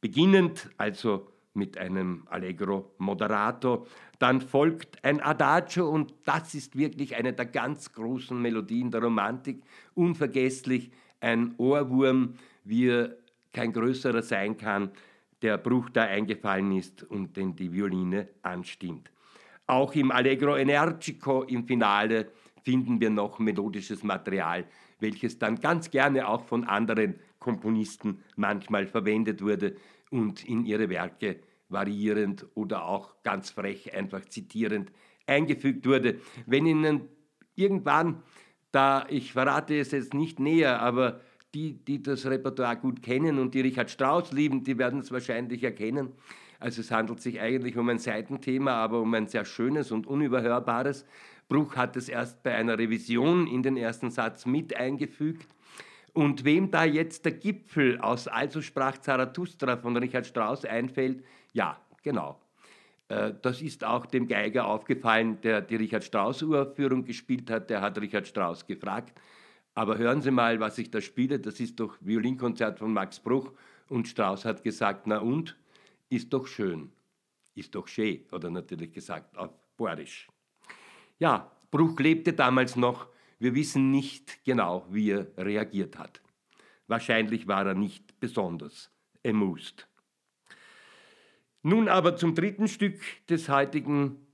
Beginnend 0.02 0.70
also 0.76 1.33
mit 1.54 1.78
einem 1.78 2.26
Allegro 2.28 2.92
moderato. 2.98 3.86
Dann 4.18 4.40
folgt 4.40 5.04
ein 5.04 5.20
Adagio 5.20 5.88
und 5.88 6.14
das 6.24 6.54
ist 6.54 6.76
wirklich 6.76 7.16
eine 7.16 7.32
der 7.32 7.46
ganz 7.46 7.92
großen 7.92 8.40
Melodien 8.40 8.90
der 8.90 9.02
Romantik. 9.02 9.62
Unvergesslich 9.94 10.90
ein 11.20 11.54
Ohrwurm, 11.56 12.34
wie 12.64 12.88
er 12.88 13.16
kein 13.52 13.72
größerer 13.72 14.22
sein 14.22 14.56
kann, 14.56 14.90
der 15.42 15.58
Bruch 15.58 15.90
da 15.90 16.02
eingefallen 16.02 16.72
ist 16.72 17.02
und 17.04 17.36
den 17.36 17.54
die 17.54 17.72
Violine 17.72 18.28
anstimmt. 18.42 19.10
Auch 19.66 19.94
im 19.94 20.10
Allegro 20.10 20.56
Energico 20.56 21.42
im 21.42 21.66
Finale 21.66 22.28
finden 22.62 23.00
wir 23.00 23.10
noch 23.10 23.38
melodisches 23.38 24.02
Material, 24.02 24.64
welches 25.00 25.38
dann 25.38 25.60
ganz 25.60 25.90
gerne 25.90 26.28
auch 26.28 26.44
von 26.44 26.64
anderen 26.64 27.14
Komponisten 27.44 28.22
manchmal 28.36 28.86
verwendet 28.86 29.42
wurde 29.42 29.76
und 30.10 30.48
in 30.48 30.64
ihre 30.64 30.88
Werke 30.88 31.40
variierend 31.68 32.46
oder 32.54 32.86
auch 32.86 33.22
ganz 33.22 33.50
frech 33.50 33.94
einfach 33.94 34.24
zitierend 34.24 34.90
eingefügt 35.26 35.86
wurde. 35.86 36.20
Wenn 36.46 36.64
Ihnen 36.64 37.02
irgendwann, 37.54 38.22
da 38.72 39.04
ich 39.10 39.34
verrate 39.34 39.78
es 39.78 39.90
jetzt 39.90 40.14
nicht 40.14 40.40
näher, 40.40 40.80
aber 40.80 41.20
die, 41.52 41.74
die 41.84 42.02
das 42.02 42.24
Repertoire 42.24 42.78
gut 42.78 43.02
kennen 43.02 43.38
und 43.38 43.52
die 43.52 43.60
Richard 43.60 43.90
Strauss 43.90 44.32
lieben, 44.32 44.64
die 44.64 44.78
werden 44.78 45.00
es 45.00 45.12
wahrscheinlich 45.12 45.62
erkennen. 45.62 46.12
Also 46.58 46.80
es 46.80 46.90
handelt 46.90 47.20
sich 47.20 47.40
eigentlich 47.40 47.76
um 47.76 47.90
ein 47.90 47.98
Seitenthema, 47.98 48.72
aber 48.72 49.02
um 49.02 49.12
ein 49.12 49.26
sehr 49.26 49.44
schönes 49.44 49.92
und 49.92 50.06
unüberhörbares. 50.06 51.04
Bruch 51.46 51.76
hat 51.76 51.94
es 51.96 52.08
erst 52.08 52.42
bei 52.42 52.54
einer 52.54 52.78
Revision 52.78 53.46
in 53.46 53.62
den 53.62 53.76
ersten 53.76 54.10
Satz 54.10 54.46
mit 54.46 54.74
eingefügt. 54.74 55.46
Und 56.14 56.44
wem 56.44 56.70
da 56.70 56.84
jetzt 56.84 57.24
der 57.24 57.32
Gipfel 57.32 58.00
aus 58.00 58.28
Also 58.28 58.62
sprach 58.62 58.98
Zarathustra 58.98 59.76
von 59.76 59.96
Richard 59.96 60.26
Strauss 60.26 60.64
einfällt, 60.64 61.24
ja, 61.52 61.78
genau. 62.02 62.40
Äh, 63.08 63.32
das 63.42 63.60
ist 63.60 63.84
auch 63.84 64.06
dem 64.06 64.28
Geiger 64.28 64.66
aufgefallen, 64.66 65.40
der 65.42 65.60
die 65.60 65.76
Richard 65.76 66.04
Strauss-Uraufführung 66.04 67.04
gespielt 67.04 67.50
hat. 67.50 67.68
Der 67.68 67.80
hat 67.80 68.00
Richard 68.00 68.28
Strauss 68.28 68.64
gefragt, 68.64 69.20
aber 69.74 69.98
hören 69.98 70.22
Sie 70.22 70.30
mal, 70.30 70.60
was 70.60 70.78
ich 70.78 70.90
da 70.90 71.00
spiele, 71.00 71.40
das 71.40 71.58
ist 71.58 71.80
doch 71.80 71.96
Violinkonzert 72.00 72.78
von 72.78 72.92
Max 72.92 73.18
Bruch. 73.18 73.52
Und 73.88 74.06
Strauss 74.06 74.44
hat 74.44 74.62
gesagt, 74.62 75.06
na 75.06 75.18
und? 75.18 75.56
Ist 76.08 76.32
doch 76.32 76.46
schön. 76.46 76.92
Ist 77.56 77.74
doch 77.74 77.88
schön, 77.88 78.20
hat 78.30 78.44
er 78.44 78.50
natürlich 78.50 78.92
gesagt, 78.92 79.36
auf 79.36 79.50
Borisch. 79.76 80.28
Ja, 81.18 81.50
Bruch 81.72 81.98
lebte 81.98 82.32
damals 82.32 82.76
noch 82.76 83.08
wir 83.38 83.54
wissen 83.54 83.90
nicht 83.90 84.44
genau, 84.44 84.86
wie 84.90 85.10
er 85.10 85.26
reagiert 85.36 85.98
hat. 85.98 86.20
Wahrscheinlich 86.86 87.46
war 87.46 87.66
er 87.66 87.74
nicht 87.74 88.20
besonders 88.20 88.90
amused. 89.24 89.88
Nun 91.62 91.88
aber 91.88 92.16
zum 92.16 92.34
dritten 92.34 92.68
Stück 92.68 93.00
des 93.28 93.48
heutigen 93.48 94.24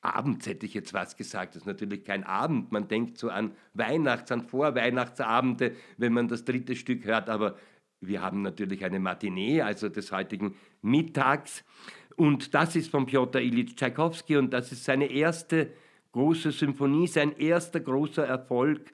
Abends, 0.00 0.46
hätte 0.46 0.66
ich 0.66 0.74
jetzt 0.74 0.94
was 0.94 1.16
gesagt. 1.16 1.54
Das 1.54 1.62
ist 1.62 1.66
natürlich 1.66 2.04
kein 2.04 2.24
Abend. 2.24 2.70
Man 2.70 2.88
denkt 2.88 3.18
so 3.18 3.30
an 3.30 3.52
Weihnachts-, 3.74 4.30
an 4.30 4.42
Vorweihnachtsabende, 4.42 5.74
wenn 5.96 6.12
man 6.12 6.28
das 6.28 6.44
dritte 6.44 6.76
Stück 6.76 7.04
hört. 7.04 7.28
Aber 7.28 7.56
wir 8.00 8.22
haben 8.22 8.42
natürlich 8.42 8.84
eine 8.84 9.00
Matinee, 9.00 9.62
also 9.62 9.88
des 9.88 10.12
heutigen 10.12 10.54
Mittags. 10.82 11.64
Und 12.16 12.54
das 12.54 12.76
ist 12.76 12.90
von 12.90 13.06
Piotr 13.06 13.40
Ilyich 13.40 13.76
Tschaikowski 13.76 14.36
und 14.36 14.52
das 14.52 14.72
ist 14.72 14.84
seine 14.84 15.06
erste 15.06 15.72
große 16.18 16.50
Symphonie, 16.50 17.06
sein 17.06 17.30
erster 17.38 17.78
großer 17.78 18.26
Erfolg, 18.26 18.90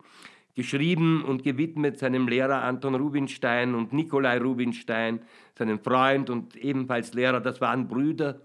geschrieben 0.54 1.24
und 1.24 1.42
gewidmet 1.42 1.98
seinem 1.98 2.28
Lehrer 2.28 2.62
Anton 2.62 2.94
Rubinstein 2.94 3.74
und 3.74 3.94
Nikolai 3.94 4.36
Rubinstein, 4.36 5.20
seinem 5.56 5.78
Freund 5.78 6.28
und 6.28 6.54
ebenfalls 6.54 7.14
Lehrer, 7.14 7.40
das 7.40 7.62
waren 7.62 7.88
Brüder. 7.88 8.42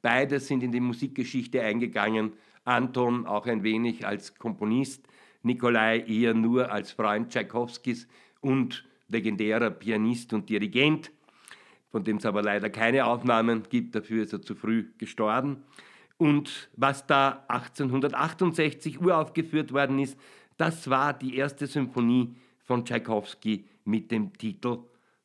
Beide 0.00 0.40
sind 0.40 0.62
in 0.62 0.72
die 0.72 0.80
Musikgeschichte 0.80 1.60
eingegangen. 1.60 2.32
Anton 2.64 3.26
auch 3.26 3.44
ein 3.44 3.62
wenig 3.64 4.06
als 4.06 4.34
Komponist, 4.34 5.06
Nikolai 5.42 5.98
eher 5.98 6.32
nur 6.32 6.72
als 6.72 6.92
Freund 6.92 7.28
Tschaikowskis 7.28 8.08
und 8.40 8.88
legendärer 9.08 9.70
Pianist 9.70 10.32
und 10.32 10.48
Dirigent, 10.48 11.12
von 11.90 12.02
dem 12.02 12.16
es 12.16 12.24
aber 12.24 12.42
leider 12.42 12.70
keine 12.70 13.04
Aufnahmen 13.04 13.64
gibt, 13.68 13.94
dafür 13.94 14.22
ist 14.22 14.32
er 14.32 14.40
zu 14.40 14.54
früh 14.54 14.86
gestorben. 14.96 15.64
Und 16.22 16.70
was 16.76 17.04
da 17.04 17.42
1868 17.48 19.00
uraufgeführt 19.00 19.72
worden 19.72 19.98
ist, 19.98 20.16
das 20.56 20.88
war 20.88 21.12
die 21.12 21.36
erste 21.36 21.66
Symphonie 21.66 22.36
von 22.60 22.84
Tschaikowski 22.84 23.64
mit 23.86 24.12
dem 24.12 24.32
Titel 24.32 24.78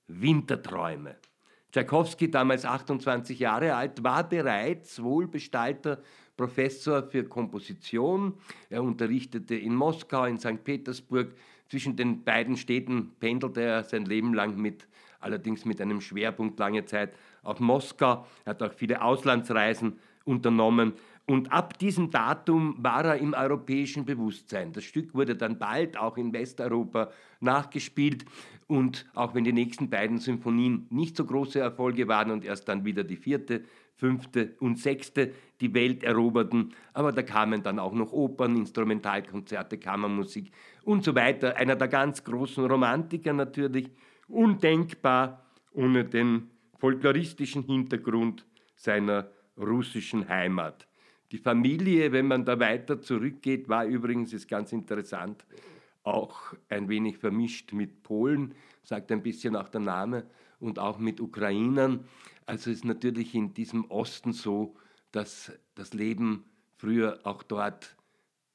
Winterträume. 0.08 1.18
Tschaikowski, 1.72 2.32
damals 2.32 2.66
28 2.66 3.38
Jahre 3.38 3.76
alt, 3.76 4.04
war 4.04 4.28
bereits 4.28 5.04
wohlbestallter 5.04 6.02
Professor 6.36 7.04
für 7.04 7.26
Komposition. 7.26 8.34
Er 8.72 8.82
unterrichtete 8.82 9.54
in 9.54 9.76
Moskau, 9.76 10.26
in 10.26 10.40
St. 10.40 10.64
Petersburg. 10.64 11.36
Zwischen 11.70 11.96
den 11.96 12.24
beiden 12.24 12.58
Städten 12.58 13.12
pendelte 13.20 13.62
er 13.62 13.84
sein 13.84 14.06
Leben 14.06 14.34
lang 14.34 14.58
mit, 14.58 14.88
allerdings 15.20 15.64
mit 15.64 15.80
einem 15.80 16.02
Schwerpunkt 16.02 16.58
lange 16.58 16.86
Zeit 16.86 17.14
auf 17.44 17.60
Moskau. 17.60 18.26
Er 18.46 18.50
hat 18.50 18.64
auch 18.64 18.74
viele 18.74 19.04
Auslandsreisen 19.04 20.00
unternommen. 20.28 20.94
Und 21.26 21.52
ab 21.52 21.78
diesem 21.78 22.10
Datum 22.10 22.76
war 22.78 23.04
er 23.04 23.18
im 23.18 23.34
europäischen 23.34 24.06
Bewusstsein. 24.06 24.72
Das 24.72 24.86
Stück 24.86 25.14
wurde 25.14 25.36
dann 25.36 25.58
bald 25.58 25.98
auch 25.98 26.18
in 26.18 26.32
Westeuropa 26.32 27.10
nachgespielt. 27.42 28.26
Und 28.68 29.06
auch 29.14 29.34
wenn 29.34 29.44
die 29.44 29.54
nächsten 29.54 29.90
beiden 29.90 30.20
Symphonien 30.20 30.88
nicht 30.90 31.18
so 31.18 31.26
große 31.26 31.60
Erfolge 31.60 32.08
waren 32.08 32.32
und 32.32 32.46
erst 32.46 32.70
dann 32.70 32.86
wieder 32.86 33.04
die 33.04 33.18
vierte, 33.18 33.64
fünfte 33.98 34.56
und 34.60 34.80
sechste 34.80 35.34
die 35.60 35.74
Welt 35.74 36.04
eroberten, 36.04 36.74
aber 36.94 37.12
da 37.12 37.24
kamen 37.24 37.64
dann 37.64 37.80
auch 37.80 37.94
noch 37.94 38.14
Opern, 38.14 38.56
Instrumentalkonzerte, 38.56 39.80
Kammermusik 39.80 40.52
und 40.84 41.04
so 41.04 41.16
weiter. 41.16 41.58
Einer 41.58 41.76
der 41.76 41.88
ganz 41.88 42.24
großen 42.24 42.64
Romantiker 42.66 43.34
natürlich, 43.34 43.90
undenkbar 44.28 45.46
ohne 45.74 46.06
den 46.06 46.50
folkloristischen 46.78 47.64
Hintergrund 47.64 48.46
seiner 48.76 49.30
russischen 49.58 50.28
Heimat. 50.28 50.88
Die 51.32 51.38
Familie, 51.38 52.12
wenn 52.12 52.28
man 52.28 52.46
da 52.46 52.60
weiter 52.60 53.02
zurückgeht, 53.02 53.68
war 53.68 53.86
übrigens, 53.86 54.34
ist 54.34 54.48
ganz 54.48 54.72
interessant, 54.72 55.46
auch 56.04 56.54
ein 56.70 56.88
wenig 56.88 57.18
vermischt 57.18 57.74
mit 57.74 58.04
Polen, 58.04 58.56
sagt 58.84 59.12
ein 59.12 59.22
bisschen 59.22 59.56
auch 59.56 59.68
der 59.68 59.82
Name, 59.82 60.26
und 60.60 60.80
auch 60.80 61.00
mit 61.00 61.22
Ukrainern. 61.22 62.06
Also 62.46 62.72
ist 62.72 62.86
natürlich 62.86 63.36
in 63.36 63.54
diesem 63.54 63.86
Osten 63.92 64.34
so, 64.34 64.76
dass 65.12 65.52
das 65.76 65.94
Leben 65.94 66.46
früher 66.78 67.20
auch 67.24 67.44
dort 67.44 67.96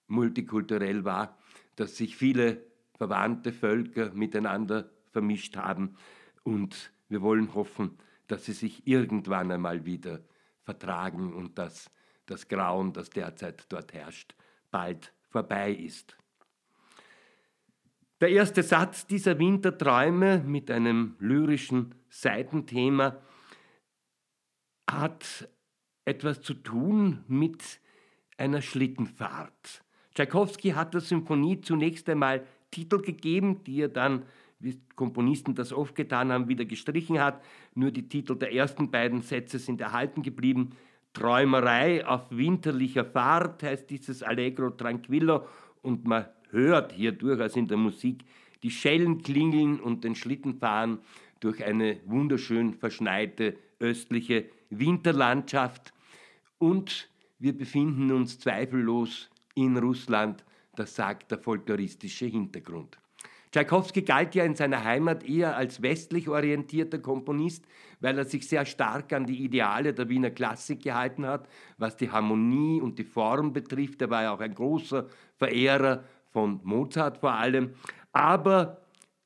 multikulturell 0.07 1.05
war, 1.05 1.39
dass 1.77 1.97
sich 1.97 2.17
viele 2.17 2.65
verwandte 2.95 3.53
Völker 3.53 4.13
miteinander 4.15 4.91
vermischt 5.11 5.57
haben 5.57 5.97
und 6.43 6.93
wir 7.09 7.23
wollen 7.23 7.55
hoffen, 7.55 7.99
dass 8.27 8.45
sie 8.45 8.53
sich 8.53 8.87
irgendwann 8.87 9.51
einmal 9.51 9.85
wieder 9.85 10.21
vertragen 10.65 11.33
und 11.33 11.59
dass 11.59 11.91
das 12.27 12.49
Grauen, 12.49 12.93
das 12.93 13.11
derzeit 13.11 13.67
dort 13.69 13.93
herrscht, 13.93 14.35
bald 14.71 15.13
vorbei 15.31 15.73
ist. 15.73 16.17
Der 18.21 18.31
erste 18.31 18.63
Satz 18.63 19.07
dieser 19.07 19.39
Winterträume 19.39 20.39
mit 20.39 20.71
einem 20.71 21.17
lyrischen 21.19 21.95
Seitenthema 22.09 23.17
hat 24.89 25.49
etwas 26.05 26.41
zu 26.41 26.55
tun 26.55 27.25
mit 27.27 27.81
einer 28.37 28.63
Schlittenfahrt. 28.63 29.83
Tschaikowski 30.15 30.71
hat 30.71 30.95
der 30.95 31.01
Symphonie 31.01 31.61
zunächst 31.61 32.09
einmal 32.09 32.47
Titel 32.71 33.01
gegeben, 33.01 33.65
die 33.65 33.83
er 33.83 33.89
dann, 33.89 34.25
wie 34.63 34.81
Komponisten 34.95 35.55
das 35.55 35.73
oft 35.73 35.95
getan 35.95 36.33
haben, 36.33 36.49
wieder 36.49 36.65
gestrichen 36.65 37.21
hat. 37.21 37.43
Nur 37.75 37.91
die 37.91 38.09
Titel 38.09 38.37
der 38.37 38.55
ersten 38.55 38.91
beiden 38.91 39.23
Sätze 39.23 39.59
sind 39.59 39.81
erhalten 39.81 40.23
geblieben. 40.23 40.71
Träumerei 41.13 42.07
auf 42.07 42.31
winterlicher 42.31 43.05
Fahrt 43.05 43.63
heißt 43.63 43.91
dieses 43.91 44.23
Allegro 44.23 44.71
Tranquillo 44.71 45.45
und 45.83 46.07
man 46.07 46.27
hört 46.51 46.93
hier 46.93 47.13
durchaus 47.13 47.57
in 47.57 47.67
der 47.67 47.77
Musik 47.77 48.25
die 48.63 48.71
Schellen 48.71 49.23
klingeln 49.23 49.81
und 49.81 50.05
den 50.05 50.15
Schlitten 50.15 50.55
fahren 50.55 50.99
durch 51.41 51.65
eine 51.65 51.99
wunderschön 52.07 52.75
verschneite 52.75 53.57
östliche 53.81 54.47
Winterlandschaft. 54.71 55.93
Und 56.59 57.11
wir 57.41 57.59
befinden 57.59 58.13
uns 58.13 58.39
zweifellos 58.39 59.29
in 59.55 59.77
Russland, 59.77 60.45
das 60.77 60.95
sagt 60.95 61.33
der 61.33 61.39
folkloristische 61.39 62.27
Hintergrund. 62.27 63.02
Tschaikowski 63.53 64.01
galt 64.01 64.35
ja 64.35 64.45
in 64.45 64.55
seiner 64.55 64.83
Heimat 64.83 65.25
eher 65.25 65.57
als 65.57 65.83
westlich 65.83 66.27
orientierter 66.29 66.99
Komponist, 66.99 67.67
weil 68.01 68.17
er 68.17 68.25
sich 68.25 68.49
sehr 68.49 68.65
stark 68.65 69.13
an 69.13 69.27
die 69.27 69.45
Ideale 69.45 69.93
der 69.93 70.09
Wiener 70.09 70.31
Klassik 70.31 70.83
gehalten 70.83 71.27
hat, 71.27 71.47
was 71.77 71.97
die 71.97 72.11
Harmonie 72.11 72.81
und 72.81 72.99
die 72.99 73.05
Form 73.05 73.53
betrifft. 73.53 74.01
Er 74.01 74.09
war 74.09 74.23
ja 74.23 74.33
auch 74.33 74.41
ein 74.41 74.55
großer 74.55 75.07
Verehrer 75.37 76.05
von 76.31 76.61
Mozart 76.63 77.19
vor 77.19 77.35
allem. 77.35 77.75
Aber 78.13 78.81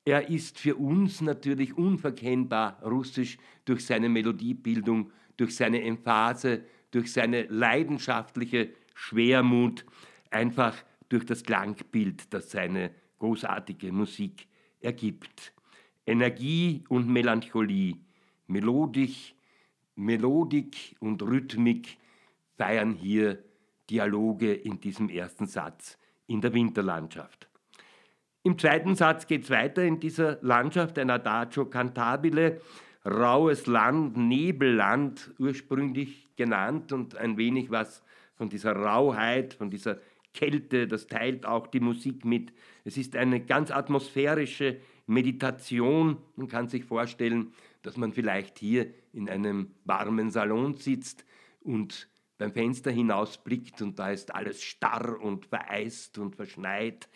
er 0.04 0.28
ist 0.28 0.58
für 0.58 0.74
uns 0.74 1.20
natürlich 1.20 1.78
unverkennbar 1.78 2.82
russisch 2.84 3.38
durch 3.64 3.86
seine 3.86 4.08
Melodiebildung, 4.08 5.12
durch 5.36 5.54
seine 5.54 5.82
Emphase, 5.82 6.64
durch 6.90 7.12
seine 7.12 7.44
leidenschaftliche 7.44 8.70
Schwermut, 8.94 9.86
einfach 10.30 10.74
durch 11.08 11.24
das 11.24 11.44
Klangbild, 11.44 12.32
das 12.34 12.50
seine 12.50 12.90
großartige 13.18 13.92
Musik 13.92 14.46
ergibt. 14.80 15.52
Energie 16.06 16.84
und 16.88 17.08
Melancholie, 17.08 17.96
Melodik, 18.46 19.34
Melodik 19.96 20.96
und 21.00 21.22
Rhythmik 21.22 21.96
feiern 22.56 22.92
hier 22.92 23.42
Dialoge 23.90 24.52
in 24.52 24.80
diesem 24.80 25.08
ersten 25.08 25.46
Satz 25.46 25.98
in 26.26 26.40
der 26.40 26.52
Winterlandschaft. 26.52 27.48
Im 28.42 28.58
zweiten 28.58 28.94
Satz 28.94 29.26
geht 29.26 29.44
es 29.44 29.50
weiter 29.50 29.82
in 29.82 29.98
dieser 29.98 30.38
Landschaft, 30.42 30.98
ein 30.98 31.10
Adagio 31.10 31.66
cantabile, 31.66 32.60
raues 33.04 33.66
Land, 33.66 34.16
Nebelland 34.16 35.32
ursprünglich 35.38 36.36
genannt 36.36 36.92
und 36.92 37.16
ein 37.16 37.36
wenig 37.36 37.70
was 37.70 38.02
von 38.36 38.48
dieser 38.48 38.72
Rauheit, 38.72 39.54
von 39.54 39.70
dieser 39.70 39.98
Kälte, 40.36 40.86
das 40.86 41.08
teilt 41.08 41.46
auch 41.46 41.66
die 41.66 41.80
Musik 41.80 42.24
mit. 42.24 42.52
Es 42.84 42.96
ist 42.96 43.16
eine 43.16 43.40
ganz 43.40 43.70
atmosphärische 43.70 44.78
Meditation. 45.06 46.18
Man 46.36 46.48
kann 46.48 46.68
sich 46.68 46.84
vorstellen, 46.84 47.52
dass 47.82 47.96
man 47.96 48.12
vielleicht 48.12 48.58
hier 48.58 48.92
in 49.12 49.28
einem 49.28 49.72
warmen 49.84 50.30
Salon 50.30 50.76
sitzt 50.76 51.24
und 51.60 52.08
beim 52.38 52.52
Fenster 52.52 52.90
hinausblickt 52.90 53.80
und 53.82 53.98
da 53.98 54.10
ist 54.10 54.34
alles 54.34 54.62
starr 54.62 55.20
und 55.20 55.46
vereist 55.46 56.18
und 56.18 56.36
verschneit. 56.36 57.08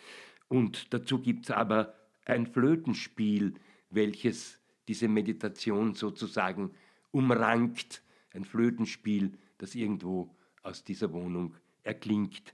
Und 0.47 0.93
dazu 0.93 1.19
gibt 1.19 1.45
es 1.45 1.51
aber 1.51 1.93
ein 2.25 2.47
Flötenspiel, 2.47 3.53
welches 3.89 4.59
diese 4.87 5.07
Meditation 5.07 5.93
sozusagen 5.93 6.71
umrankt. 7.11 8.03
Ein 8.33 8.45
Flötenspiel, 8.45 9.37
das 9.57 9.75
irgendwo 9.75 10.35
aus 10.63 10.83
dieser 10.83 11.11
Wohnung 11.13 11.55
erklingt. 11.83 12.53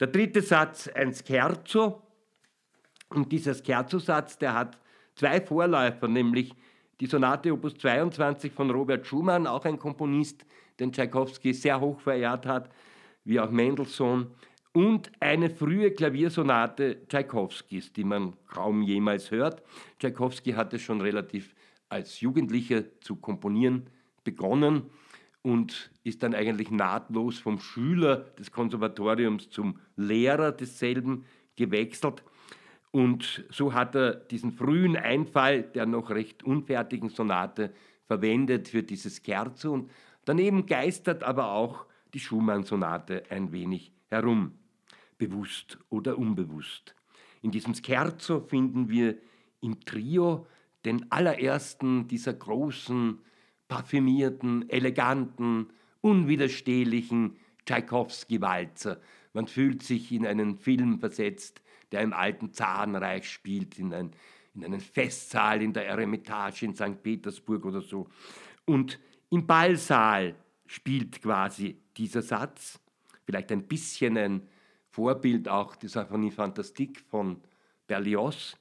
Der 0.00 0.06
dritte 0.06 0.40
Satz, 0.40 0.88
ein 0.88 1.14
Scherzo. 1.14 2.00
Und 3.10 3.30
dieser 3.30 3.54
Scherzo-Satz, 3.54 4.38
der 4.38 4.54
hat 4.54 4.78
zwei 5.14 5.42
Vorläufer, 5.42 6.08
nämlich 6.08 6.54
die 7.00 7.06
Sonate 7.06 7.52
Opus 7.52 7.74
22 7.74 8.50
von 8.50 8.70
Robert 8.70 9.06
Schumann, 9.06 9.46
auch 9.46 9.66
ein 9.66 9.78
Komponist, 9.78 10.46
den 10.78 10.92
Tschaikowski 10.92 11.52
sehr 11.52 11.80
hoch 11.80 12.00
verehrt 12.00 12.46
hat, 12.46 12.70
wie 13.24 13.38
auch 13.38 13.50
Mendelssohn, 13.50 14.28
und 14.72 15.10
eine 15.20 15.50
frühe 15.50 15.90
Klaviersonate 15.90 17.06
Tschaikowskis, 17.08 17.92
die 17.92 18.04
man 18.04 18.34
kaum 18.46 18.82
jemals 18.82 19.30
hört. 19.30 19.62
Tschaikowski 19.98 20.52
hatte 20.52 20.78
schon 20.78 21.00
relativ 21.00 21.54
als 21.88 22.20
Jugendlicher 22.20 22.84
zu 23.00 23.16
komponieren 23.16 23.90
begonnen 24.24 24.84
und 25.42 25.90
ist 26.04 26.22
dann 26.22 26.34
eigentlich 26.34 26.70
nahtlos 26.70 27.38
vom 27.38 27.58
Schüler 27.58 28.16
des 28.38 28.50
Konservatoriums 28.50 29.50
zum 29.50 29.78
Lehrer 29.96 30.52
desselben 30.52 31.24
gewechselt. 31.56 32.22
Und 32.90 33.44
so 33.50 33.72
hat 33.72 33.94
er 33.94 34.14
diesen 34.14 34.52
frühen 34.52 34.96
Einfall 34.96 35.62
der 35.62 35.86
noch 35.86 36.10
recht 36.10 36.42
unfertigen 36.42 37.08
Sonate 37.08 37.72
verwendet 38.06 38.68
für 38.68 38.82
dieses 38.82 39.22
Scherzo. 39.24 39.72
Und 39.72 39.90
daneben 40.24 40.66
geistert 40.66 41.22
aber 41.22 41.52
auch 41.52 41.86
die 42.12 42.20
Schumann-Sonate 42.20 43.22
ein 43.30 43.52
wenig 43.52 43.92
herum, 44.08 44.52
bewusst 45.16 45.78
oder 45.88 46.18
unbewusst. 46.18 46.94
In 47.42 47.52
diesem 47.52 47.74
Scherzo 47.74 48.40
finden 48.40 48.88
wir 48.88 49.16
im 49.60 49.80
Trio 49.80 50.46
den 50.84 51.10
allerersten 51.12 52.08
dieser 52.08 52.32
großen 52.32 53.18
parfümierten, 53.70 54.68
eleganten, 54.68 55.68
unwiderstehlichen 56.00 57.36
Tschaikowski-Walzer. 57.64 59.00
Man 59.32 59.46
fühlt 59.46 59.84
sich 59.84 60.10
in 60.10 60.26
einen 60.26 60.58
Film 60.58 60.98
versetzt, 60.98 61.62
der 61.92 62.00
im 62.02 62.12
alten 62.12 62.52
Zarenreich 62.52 63.30
spielt, 63.30 63.78
in, 63.78 63.94
ein, 63.94 64.10
in 64.54 64.64
einen 64.64 64.80
Festsaal 64.80 65.62
in 65.62 65.72
der 65.72 65.86
Eremitage 65.86 66.66
in 66.66 66.74
St. 66.74 67.00
Petersburg 67.00 67.64
oder 67.64 67.80
so. 67.80 68.08
Und 68.66 68.98
im 69.30 69.46
Ballsaal 69.46 70.34
spielt 70.66 71.22
quasi 71.22 71.80
dieser 71.96 72.22
Satz, 72.22 72.80
vielleicht 73.24 73.52
ein 73.52 73.68
bisschen 73.68 74.18
ein 74.18 74.48
Vorbild 74.88 75.48
auch 75.48 75.76
der 75.76 75.90
Symphonie 75.90 76.32
Fantastique 76.32 77.00
von 77.08 77.40
Berlioz, 77.86 78.56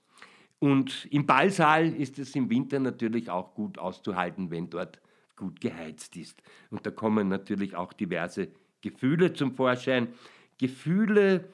und 0.60 1.08
im 1.12 1.26
Ballsaal 1.26 1.94
ist 1.94 2.20
es 2.20 2.36
im 2.36 2.50
Winter 2.50 2.80
natürlich 2.80 3.30
auch 3.30 3.54
gut 3.56 3.78
auszuhalten, 3.78 4.52
wenn 4.52 4.70
dort 4.70 5.00
gut 5.38 5.62
geheizt 5.62 6.18
ist. 6.18 6.42
Und 6.70 6.86
da 6.86 6.92
kommen 6.92 7.30
natürlich 7.30 7.76
auch 7.76 7.94
diverse 7.94 8.50
Gefühle 8.82 9.34
zum 9.34 9.56
Vorschein. 9.56 10.10
Gefühle, 10.58 11.50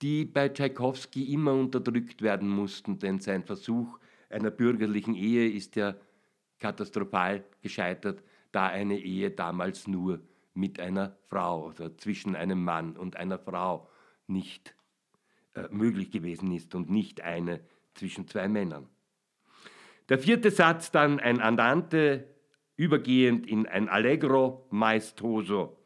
die 0.00 0.24
bei 0.24 0.48
Tschaikowski 0.48 1.32
immer 1.32 1.52
unterdrückt 1.52 2.22
werden 2.22 2.48
mussten, 2.48 3.00
denn 3.00 3.18
sein 3.18 3.44
Versuch 3.44 3.98
einer 4.28 4.50
bürgerlichen 4.50 5.16
Ehe 5.16 5.50
ist 5.50 5.74
ja 5.74 5.96
katastrophal 6.60 7.44
gescheitert, 7.62 8.22
da 8.52 8.66
eine 8.66 8.98
Ehe 8.98 9.32
damals 9.32 9.88
nur 9.88 10.20
mit 10.54 10.78
einer 10.78 11.16
Frau 11.26 11.66
oder 11.66 11.96
zwischen 11.96 12.36
einem 12.36 12.62
Mann 12.62 12.96
und 12.96 13.16
einer 13.16 13.38
Frau 13.38 13.88
nicht 14.26 14.76
äh, 15.54 15.68
möglich 15.70 16.10
gewesen 16.10 16.52
ist 16.52 16.74
und 16.74 16.90
nicht 16.90 17.22
eine 17.22 17.60
zwischen 18.00 18.26
zwei 18.26 18.48
Männern. 18.48 18.88
Der 20.08 20.18
vierte 20.18 20.50
Satz 20.50 20.90
dann 20.90 21.20
ein 21.20 21.40
Andante, 21.40 22.26
übergehend 22.76 23.46
in 23.46 23.66
ein 23.66 23.88
Allegro 23.88 24.66
maestoso. 24.70 25.76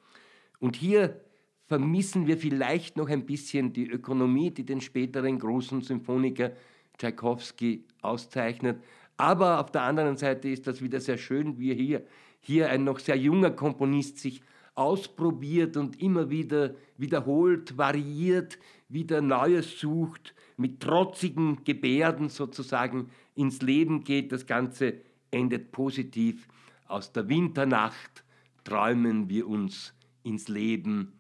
Und 0.61 0.77
hier 0.77 1.21
vermissen 1.67 2.29
wir 2.29 2.39
vielleicht 2.39 2.97
noch 2.97 3.09
ein 3.09 3.27
bisschen 3.27 3.73
die 3.73 3.91
Ökonomie, 3.91 4.53
die 4.53 4.65
den 4.65 4.81
späteren 4.81 5.39
großen 5.41 5.83
Symphoniker 5.83 6.53
Tchaikovsky 6.99 7.85
auszeichnet. 8.01 8.83
Aber 9.17 9.59
auf 9.59 9.73
der 9.73 9.83
anderen 9.83 10.17
Seite 10.17 10.49
ist 10.49 10.69
das 10.69 10.81
wieder 10.81 11.01
sehr 11.01 11.19
schön, 11.19 11.59
wie 11.59 11.75
hier, 11.75 12.07
hier 12.41 12.71
ein 12.71 12.85
noch 12.85 13.01
sehr 13.01 13.17
junger 13.17 13.51
Komponist 13.51 14.19
sich 14.19 14.41
ausprobiert 14.77 15.77
und 15.77 16.01
immer 16.01 16.31
wieder 16.31 16.75
wiederholt, 16.97 17.77
variiert, 17.77 18.59
wieder 18.89 19.21
Neues 19.21 19.81
sucht, 19.81 20.35
mit 20.57 20.81
trotzigen 20.81 21.65
Gebärden 21.65 22.29
sozusagen 22.29 23.11
ins 23.35 23.63
Leben 23.63 24.05
geht. 24.05 24.33
Das 24.33 24.47
Ganze 24.47 25.01
endet 25.31 25.73
positiv. 25.73 26.49
Aus 26.87 27.13
der 27.13 27.29
Winternacht 27.29 28.25
träumen 28.63 29.29
wir 29.29 29.49
uns 29.49 29.95
ins 30.23 30.49
Leben 30.49 31.13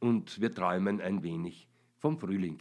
und 0.00 0.40
wir 0.40 0.52
träumen 0.52 1.00
ein 1.00 1.22
wenig 1.22 1.68
vom 1.98 2.18
Frühling. 2.18 2.58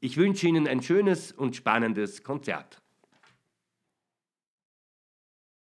Ich 0.00 0.16
wünsche 0.16 0.46
Ihnen 0.48 0.66
ein 0.66 0.82
schönes 0.82 1.32
und 1.32 1.56
spannendes 1.56 2.22
Konzert. 2.22 2.82